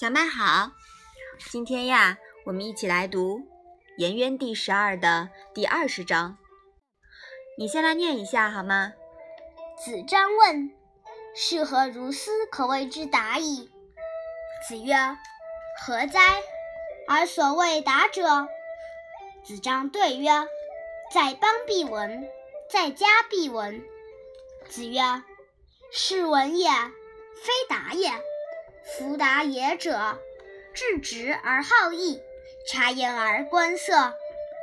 [0.00, 0.70] 小麦好，
[1.50, 3.38] 今天呀，我们一起来读
[3.96, 6.38] 《颜渊》第十二的第二十章。
[7.58, 8.92] 你先来念一下好吗？
[9.76, 10.70] 子张问
[11.34, 13.68] ：“是何如斯可谓之达矣？”
[14.68, 14.94] 子曰
[15.84, 16.44] ：“何哉？
[17.08, 18.46] 而所谓达者。”
[19.44, 20.30] 子张对曰
[21.12, 22.24] ：“在邦必闻，
[22.70, 23.82] 在家必闻。”
[24.70, 25.24] 子曰
[25.90, 28.12] ：“是闻也，非达也。”
[28.96, 30.18] 夫达也者，
[30.72, 32.22] 质直而好义，
[32.66, 34.14] 察言而观色，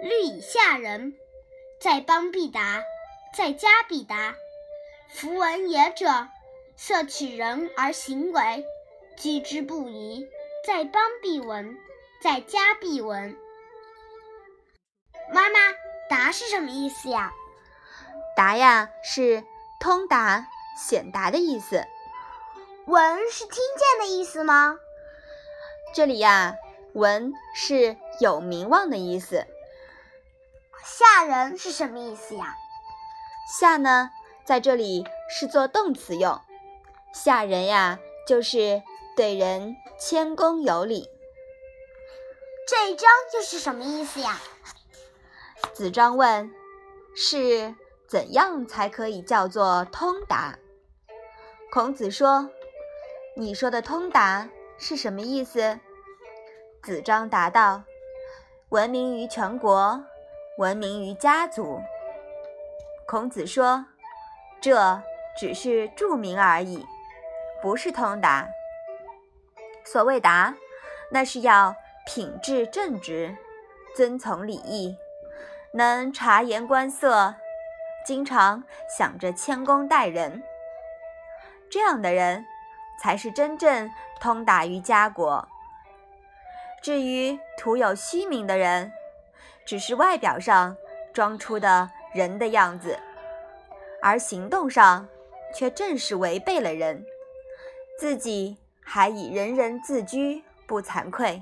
[0.01, 1.13] 虑以下人。
[1.79, 2.83] 在邦必达，
[3.37, 4.35] 在家必达。
[5.09, 6.27] 夫闻也者，
[6.75, 8.65] 色取人而行为，
[9.15, 10.27] 居之不疑。
[10.65, 11.77] 在邦必闻，
[12.21, 13.37] 在家必闻。
[15.31, 15.59] 妈妈，
[16.09, 17.31] 达是什么意思呀？
[18.35, 19.43] 达呀，是
[19.79, 20.47] 通达、
[20.89, 21.85] 显达的意思。
[22.87, 24.77] 闻是听见的意思吗？
[25.95, 26.53] 这里呀，
[26.93, 29.47] 闻是有名望的意思。
[30.83, 32.55] 下人是什么意思呀？
[33.59, 34.11] 下呢，
[34.43, 36.39] 在这里是做动词用。
[37.11, 38.83] 下人呀，就是
[39.15, 41.09] 对人谦恭有礼。
[42.67, 44.39] 这一章又是什么意思呀？
[45.73, 46.53] 子张问
[47.17, 47.73] ：“是
[48.07, 50.59] 怎样才可以叫做通达？”
[51.73, 52.51] 孔子说。
[53.37, 54.47] 你说的通达
[54.77, 55.77] 是什么意思？
[56.81, 57.83] 子张答道
[58.71, 60.01] ：“闻名于全国，
[60.57, 61.81] 闻名于家族。”
[63.05, 63.87] 孔子说
[64.61, 65.03] ：“这
[65.37, 66.85] 只是著名而已，
[67.61, 68.47] 不是通达。
[69.83, 70.55] 所谓达，
[71.11, 71.75] 那是要
[72.05, 73.35] 品质正直，
[73.93, 74.95] 遵从礼义，
[75.73, 77.35] 能察言观色，
[78.05, 78.63] 经常
[78.97, 80.41] 想着谦恭待人。
[81.69, 82.45] 这样的人。”
[83.01, 85.47] 才是真正通达于家国。
[86.81, 88.91] 至于徒有虚名的人，
[89.65, 90.77] 只是外表上
[91.13, 92.99] 装出的人的样子，
[94.01, 95.07] 而行动上
[95.53, 97.03] 却正是违背了人，
[97.99, 101.41] 自己还以人人自居，不惭愧。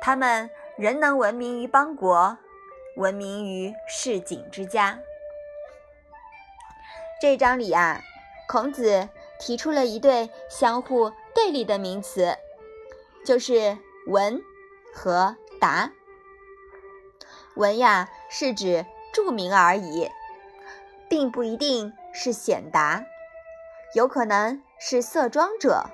[0.00, 2.38] 他们仍能闻名于邦国，
[2.96, 4.98] 闻名于市井之家。
[7.20, 8.00] 这章里啊，
[8.48, 9.08] 孔子。
[9.38, 12.36] 提出了一对相互对立的名词，
[13.24, 13.76] 就是
[14.08, 14.40] “闻”
[14.94, 15.92] 和“达”。
[17.54, 20.10] 闻呀，是指著名而已，
[21.08, 23.04] 并不一定是显达，
[23.94, 25.84] 有可能是色庄者，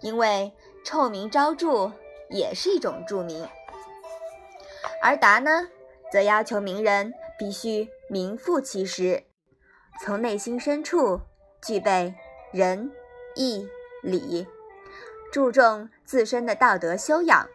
[0.00, 0.52] 因为
[0.84, 1.92] 臭名昭著
[2.28, 3.48] 也是一种著名。
[5.02, 5.68] 而“达”呢，
[6.12, 9.24] 则要求名人必须名副其实，
[10.02, 11.20] 从内心深处
[11.62, 12.14] 具备。
[12.52, 12.90] 仁
[13.36, 13.68] 义
[14.02, 14.44] 礼，
[15.30, 17.48] 注重自身的道德修养，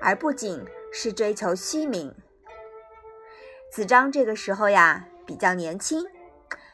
[0.00, 2.14] 而不仅是追求虚名。
[3.70, 6.06] 子张这个时候呀，比较年轻，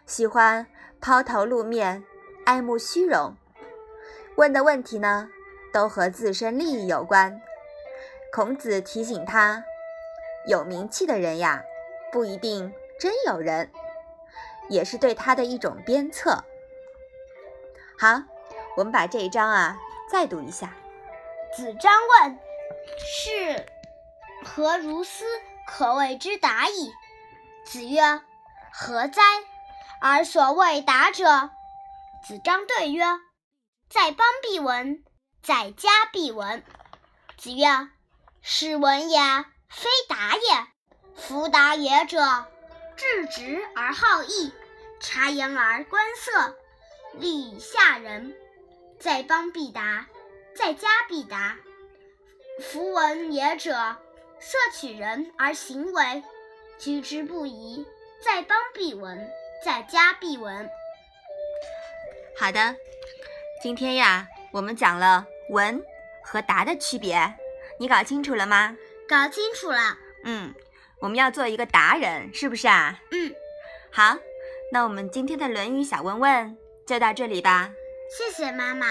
[0.06, 0.68] 喜欢
[1.00, 2.04] 抛头露面，
[2.44, 3.34] 爱慕虚荣，
[4.36, 5.28] 问的问题呢，
[5.72, 7.42] 都和自身利益有关。
[8.32, 9.64] 孔子提醒他，
[10.46, 11.64] 有名气的人呀，
[12.12, 13.68] 不一定真有人，
[14.68, 16.44] 也是对他的一种鞭策。
[17.98, 18.22] 好，
[18.76, 19.78] 我们把这一章啊
[20.10, 20.74] 再读一下。
[21.56, 22.38] 子张问
[23.00, 23.66] ：“是
[24.44, 25.24] 何如斯
[25.66, 26.92] 可谓之达矣？”
[27.64, 28.20] 子曰
[28.70, 29.22] ：“何哉？
[30.02, 31.50] 而所谓达者。”
[32.22, 33.02] 子张对曰
[33.88, 35.02] ：“在邦必闻，
[35.42, 36.62] 在家必闻。”
[37.38, 37.66] 子曰
[38.42, 39.18] ：“是闻也，
[39.70, 40.66] 非达也。
[41.14, 42.44] 夫达也者，
[42.94, 44.52] 质直而好义，
[45.00, 46.54] 察言而观色。”
[47.18, 48.34] 立下人，
[48.98, 50.06] 在邦必达，
[50.54, 51.56] 在家必达。
[52.60, 53.96] 夫闻也者，
[54.38, 56.22] 色取人而行为，
[56.78, 57.86] 居之不疑。
[58.24, 59.30] 在邦必闻，
[59.64, 60.68] 在家必闻。
[62.38, 62.74] 好的，
[63.62, 65.82] 今天呀，我们讲了闻
[66.22, 67.34] 和达的区别，
[67.78, 68.76] 你搞清楚了吗？
[69.08, 69.96] 搞清楚了。
[70.24, 70.54] 嗯，
[71.00, 73.00] 我们要做一个达人，是不是啊？
[73.10, 73.34] 嗯。
[73.90, 74.18] 好，
[74.72, 76.58] 那我们今天的《论语》小问问。
[76.86, 77.74] 就到这里吧，
[78.08, 78.86] 谢谢妈妈。